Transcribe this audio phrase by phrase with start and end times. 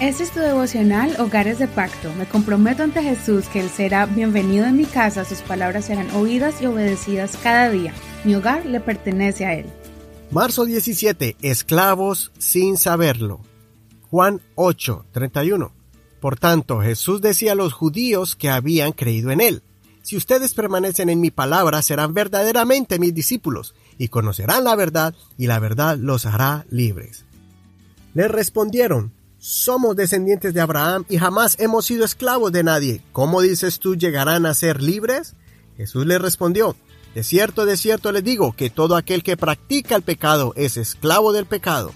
[0.00, 2.12] Este es tu devocional Hogares de Pacto.
[2.14, 6.60] Me comprometo ante Jesús que Él será bienvenido en mi casa, sus palabras serán oídas
[6.60, 7.94] y obedecidas cada día.
[8.24, 9.66] Mi hogar le pertenece a Él.
[10.32, 11.36] Marzo 17.
[11.42, 13.40] Esclavos sin saberlo.
[14.10, 15.72] Juan 8, 31.
[16.20, 19.62] Por tanto, Jesús decía a los judíos que habían creído en Él.
[20.02, 25.46] Si ustedes permanecen en mi palabra, serán verdaderamente mis discípulos, y conocerán la verdad, y
[25.46, 27.24] la verdad los hará libres.
[28.12, 29.12] Le respondieron,
[29.44, 33.02] somos descendientes de Abraham y jamás hemos sido esclavos de nadie.
[33.12, 35.36] ¿Cómo dices tú llegarán a ser libres?
[35.76, 36.76] Jesús le respondió,
[37.14, 41.34] de cierto, de cierto les digo que todo aquel que practica el pecado es esclavo
[41.34, 41.92] del pecado.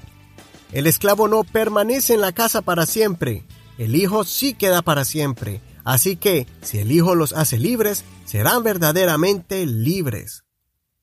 [0.73, 3.47] El esclavo no permanece en la casa para siempre,
[3.79, 5.63] el Hijo sí queda para siempre.
[5.85, 10.45] Así que, si el Hijo los hace libres, serán verdaderamente libres.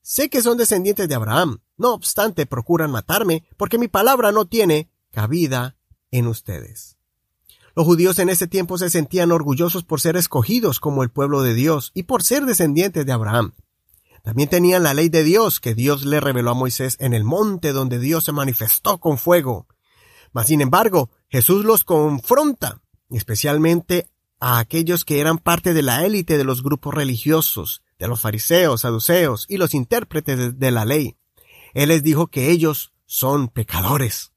[0.00, 4.92] Sé que son descendientes de Abraham, no obstante procuran matarme, porque mi palabra no tiene
[5.10, 5.76] cabida
[6.10, 6.96] en ustedes.
[7.74, 11.52] Los judíos en ese tiempo se sentían orgullosos por ser escogidos como el pueblo de
[11.52, 13.52] Dios y por ser descendientes de Abraham.
[14.22, 17.72] También tenían la ley de Dios que Dios le reveló a Moisés en el monte
[17.72, 19.68] donde Dios se manifestó con fuego.
[20.32, 24.08] Mas sin embargo, Jesús los confronta, especialmente
[24.40, 28.80] a aquellos que eran parte de la élite de los grupos religiosos, de los fariseos,
[28.80, 31.16] saduceos y los intérpretes de la ley.
[31.74, 34.32] Él les dijo que ellos son pecadores.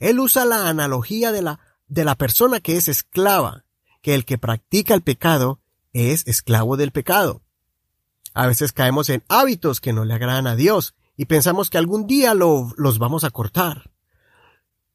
[0.00, 3.64] Él usa la analogía de la, de la persona que es esclava,
[4.02, 5.60] que el que practica el pecado
[5.92, 7.42] es esclavo del pecado.
[8.34, 12.06] A veces caemos en hábitos que no le agradan a Dios y pensamos que algún
[12.06, 13.90] día lo, los vamos a cortar.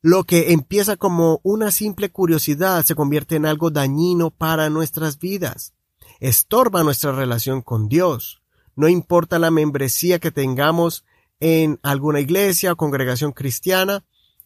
[0.01, 5.73] Lo que empieza como una simple curiosidad se convierte en algo dañino para nuestras vidas.
[6.19, 8.41] Estorba nuestra relación con Dios.
[8.75, 11.05] No importa la membresía que tengamos
[11.39, 14.03] en alguna iglesia o congregación cristiana,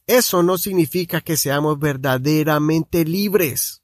[0.10, 3.84] eso no significa que seamos verdaderamente libres.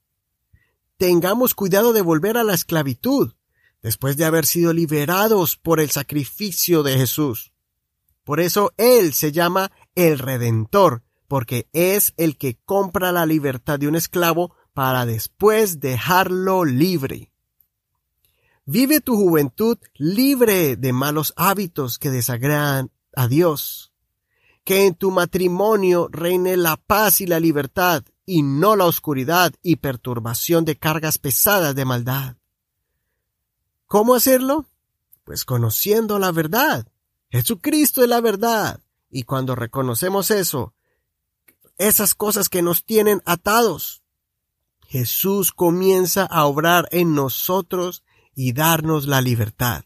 [0.97, 3.33] Tengamos cuidado de volver a la esclavitud,
[3.83, 7.53] después de haber sido liberados por el sacrificio de Jesús.
[8.23, 13.87] Por eso Él se llama el Redentor, porque es el que compra la libertad de
[13.87, 17.31] un esclavo para después dejarlo libre.
[18.65, 23.94] Vive tu juventud libre de malos hábitos que desagradan a Dios
[24.65, 29.77] que en tu matrimonio reine la paz y la libertad, y no la oscuridad y
[29.77, 32.37] perturbación de cargas pesadas de maldad.
[33.85, 34.65] ¿Cómo hacerlo?
[35.23, 36.87] Pues conociendo la verdad.
[37.29, 38.81] Jesucristo es la verdad.
[39.11, 40.73] Y cuando reconocemos eso,
[41.77, 44.01] esas cosas que nos tienen atados,
[44.87, 48.03] Jesús comienza a obrar en nosotros
[48.33, 49.85] y darnos la libertad.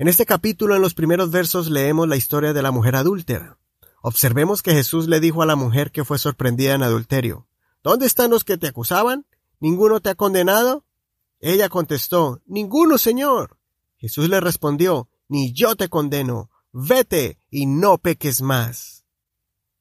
[0.00, 3.58] En este capítulo, en los primeros versos, leemos la historia de la mujer adúltera.
[4.00, 7.48] Observemos que Jesús le dijo a la mujer que fue sorprendida en adulterio,
[7.82, 9.26] ¿Dónde están los que te acusaban?
[9.58, 10.84] ¿Ninguno te ha condenado?
[11.40, 13.58] Ella contestó, Ninguno, Señor.
[13.96, 19.04] Jesús le respondió, Ni yo te condeno, vete y no peques más.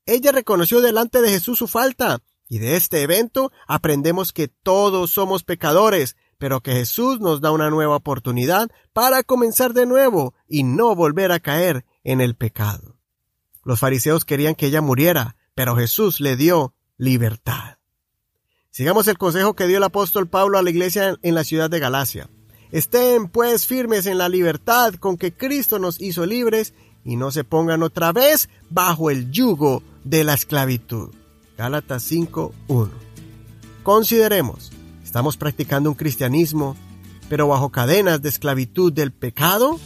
[0.08, 5.44] Ella reconoció delante de Jesús su falta, y de este evento aprendemos que todos somos
[5.44, 10.96] pecadores, pero que Jesús nos da una nueva oportunidad para comenzar de nuevo y no
[10.96, 12.98] volver a caer en el pecado.
[13.64, 17.78] Los fariseos querían que ella muriera, pero Jesús le dio libertad.
[18.72, 21.80] Sigamos el consejo que dio el apóstol Pablo a la iglesia en la ciudad de
[21.80, 22.30] Galacia.
[22.72, 27.44] Estén pues firmes en la libertad con que Cristo nos hizo libres y no se
[27.44, 31.10] pongan otra vez bajo el yugo de la esclavitud.
[31.58, 32.90] Gálatas 5.1.
[33.84, 34.72] Consideremos,
[35.08, 36.76] ¿Estamos practicando un cristianismo,
[37.30, 39.80] pero bajo cadenas de esclavitud del pecado?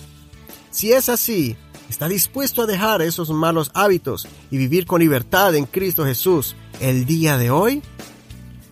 [0.72, 1.56] Si es así,
[1.92, 7.06] ¿está dispuesto a dejar esos malos hábitos y vivir con libertad en Cristo Jesús el
[7.06, 7.84] día de hoy?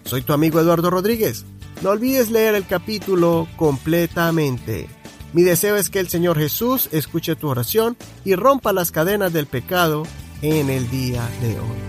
[0.05, 1.45] Soy tu amigo Eduardo Rodríguez.
[1.83, 4.89] No olvides leer el capítulo completamente.
[5.33, 7.95] Mi deseo es que el Señor Jesús escuche tu oración
[8.25, 10.01] y rompa las cadenas del pecado
[10.41, 11.88] en el día de hoy.